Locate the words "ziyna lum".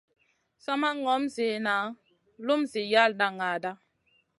1.33-2.61